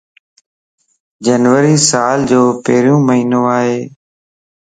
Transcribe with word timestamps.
جنوري 1.25 1.75
سال 1.89 2.19
ءَ 2.23 2.27
جو 2.29 2.41
پھريون 2.63 2.99
مھينو 3.07 3.41
ائي. 3.57 3.77